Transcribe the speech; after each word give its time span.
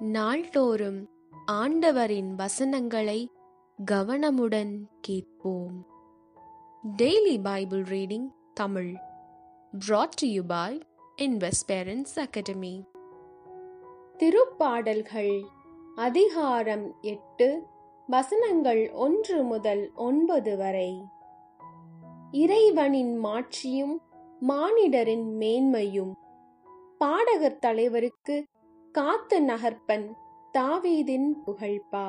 நாள்தோறும் 0.00 1.08
ஆண்டவரின் 1.46 2.34
வசனங்களை 2.34 3.30
கவனமுடன் 3.90 4.82
கேட்போம். 5.00 5.86
Daily 6.96 7.42
Bible 7.42 7.82
reading 7.82 8.28
Tamil 8.54 8.94
brought 9.88 10.08
to 10.08 10.28
you 10.28 10.42
by 10.46 10.80
academy 12.14 12.84
திருப்பாடல்கள் 14.18 15.44
அதிகாரம் 15.96 16.94
எட்டு 17.00 17.62
வசனங்கள் 18.06 18.90
ஒன்று 18.90 19.42
முதல் 19.42 19.90
ஒன்பது 19.94 20.56
வரை. 20.56 21.02
இறைவனின் 22.30 23.24
மாட்சியும் 23.24 24.00
மானிடரின் 24.40 25.36
மேன்மையும். 25.38 26.12
பாடகர் 26.98 27.58
தலைவருக்கு 27.58 28.46
காத்து 28.92 29.40
நகர்ப்பன் 29.40 30.06
தாவீதின் 30.58 31.28
புகழ்பா 31.46 32.06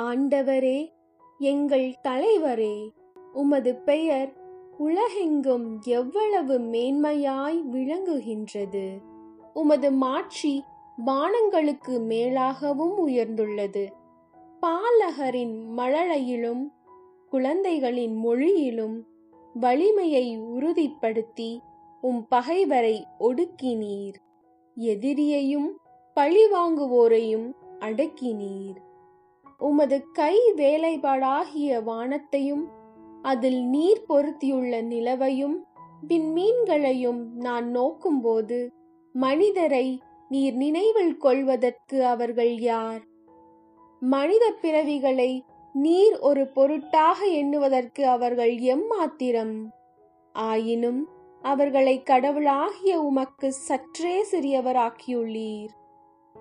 ஆண்டவரே 0.00 0.92
எங்கள் 1.38 1.94
தலைவரே 2.02 2.90
உமது 3.32 3.74
பெயர் 3.74 4.32
உலகெங்கும் 4.78 5.80
எவ்வளவு 5.80 6.58
மேன்மையாய் 6.58 7.62
விளங்குகின்றது. 7.72 9.02
உமது 9.54 9.92
மாட்சி 9.92 10.64
வானங்களுக்கு 10.96 11.98
மேலாகவும் 11.98 12.96
உயர்ந்துள்ளது. 13.06 13.88
பாலகரின் 14.60 15.64
மழலையிலும் 15.76 16.72
குழந்தைகளின் 17.30 18.16
மொழியிலும் 18.16 19.06
வலிமையை 19.54 20.40
உறுதிப்படுத்தி 20.40 21.58
உம் 22.00 22.26
பகைவரை 22.28 23.06
ஒடுக்கினீர். 23.20 24.18
எதிரியையும் 24.76 25.70
பழிவாங்குவோரையும் 26.16 27.52
அடக்கினீர். 27.80 28.76
உமது 29.58 30.04
கை 30.12 30.52
வேலைப்பாடாகிய 30.56 31.82
வானத்தையும் 31.82 32.68
அதில் 33.22 33.64
நீர் 33.64 34.04
பொருத்தியுள்ள 34.06 34.82
நிலவையும் 34.82 35.64
விண்மீன்களையும் 36.08 37.24
நான் 37.34 37.74
நோக்கும்போது 37.74 38.68
மனிதரை 39.12 40.00
நீர் 40.28 40.54
நினைவில் 40.54 41.16
கொள்வதற்கு 41.16 42.06
அவர்கள் 42.06 42.58
யார்? 42.58 43.00
மனித 44.00 44.52
பிறவிகளை 44.62 45.40
நீர் 45.72 46.18
ஒரு 46.18 46.46
பொருட்டாக 46.46 47.26
எண்ணுவதற்கு 47.26 48.06
அவர்கள் 48.06 48.54
எம்மாத்திரம்? 48.56 49.64
ஆயினும் 50.32 51.08
அவர்களை 51.42 52.02
கடவுளாகிய 52.02 53.00
உமக்கு 53.00 53.52
சற்றே 53.52 54.24
சிறியவராக்கியுள்ளீர். 54.30 55.68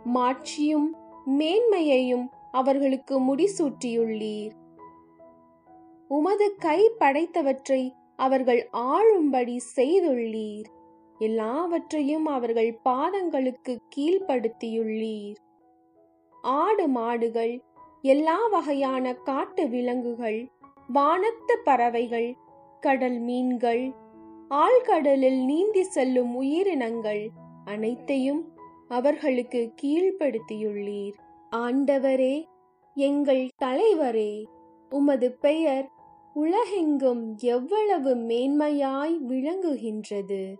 மாட்சியும் 0.03 0.95
மேன்மையையும் 1.25 2.29
அவர்களுக்கு 2.51 3.19
முடிசூட்டியுள்ளீர். 3.19 4.51
உமது 6.07 6.55
கை 6.55 6.91
படைத்தவற்றை 6.99 7.91
அவர்கள் 8.15 8.69
ஆளும்படி 8.73 9.59
செய்துள்ளீர். 9.75 10.65
எல்லாவற்றையும் 11.17 12.25
அவர்கள் 12.25 12.79
பாதங்களுக்கு 12.89 13.77
கீழ்ப்படுத்தியுள்ளீர். 13.95 15.35
ஆடு 16.41 16.87
மாடுகள் 16.87 17.61
எல்லா 18.01 18.47
வகையான 18.47 19.13
காட்டு 19.13 19.67
விலங்குகள் 19.67 20.51
வானத்து 20.87 21.59
பறவைகள் 21.63 22.35
கடல் 22.79 23.19
மீன்கள் 23.19 24.07
ஆழ்கடலில் 24.49 25.45
நீந்தி 25.45 25.83
செல்லும் 25.83 26.35
உயிரினங்கள் 26.35 27.29
அனைத்தையும் 27.65 28.53
அவர்களுக்கு 28.87 29.73
கீழ்ப்படுத்தியுள்ளீர். 29.81 31.13
ஆண்டவரே 31.55 32.45
எங்கள் 32.93 33.47
தலைவரே 33.63 34.45
உமது 34.89 35.31
பெயர் 35.31 35.89
உலகெங்கும் 36.33 37.37
எவ்வளவு 37.37 38.15
மேன்மையாய் 38.15 39.15
விளங்குகின்றது. 39.27 40.55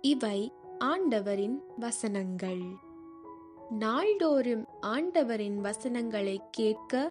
இவை 0.00 0.52
ஆண்டவரின் 0.78 1.62
வசனங்கள். 1.78 2.62
நாள்தோறும் 3.70 4.66
ஆண்டவரின் 4.80 5.60
வசனங்களை 5.60 6.40
கேட்க 6.50 7.10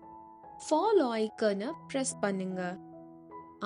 ஃபாலோ 0.69 1.27
ஐக்கனை 1.27 1.71
ப்ரெஸ் 1.93 2.15
பண்ணுங்க. 2.21 2.77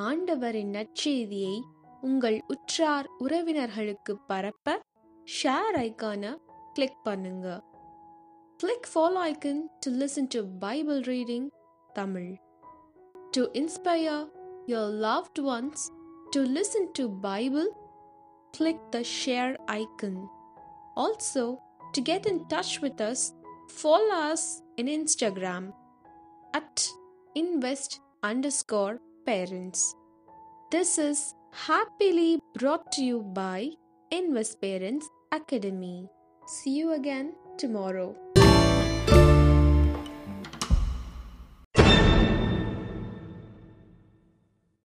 ஆண்டவரின் 0.09 0.73
நற்செய்தியை 0.77 1.56
உங்கள் 2.00 2.39
உற்றார் 2.55 3.09
உறவினர்களுக்கு 3.25 4.15
பரப்ப 4.31 4.77
ஷேர் 5.28 5.77
ஐக்கானை 5.87 6.33
கிளிக் 6.77 7.03
பண்ணுங்க 7.05 7.49
click 8.61 8.89
follow 8.93 9.21
icon 9.33 9.62
to 9.84 9.91
listen 10.03 10.31
to 10.34 10.43
Bible 10.67 11.00
reading 11.12 11.47
Tamil 11.91 12.33
to 13.37 13.45
inspire 13.62 14.25
your 14.67 14.91
loved 15.06 15.43
ones 15.56 15.84
to 16.31 16.43
listen 16.59 16.91
to 16.99 17.06
Bible 17.28 17.71
click 18.55 18.77
the 18.91 19.03
share 19.03 19.56
icon. 19.69 20.28
Also, 20.97 21.59
to 21.95 22.00
get 22.03 22.27
in 22.27 22.47
touch 22.49 22.81
with 22.81 23.00
us, 23.00 23.33
follow 23.71 24.19
us 24.25 24.62
in 24.77 24.87
Instagram 24.89 25.73
at 26.55 26.87
invest 27.37 28.00
underscore 28.23 29.00
parents. 29.28 29.94
This 30.72 30.98
is 30.98 31.36
happily 31.52 32.40
brought 32.58 32.92
to 32.94 33.04
you 33.04 33.24
by 33.40 33.72
Invest 34.10 34.62
Parents 34.62 35.06
Academy. 35.34 36.08
See 36.46 36.72
you 36.72 36.94
again 36.94 37.34
tomorrow. 37.58 38.16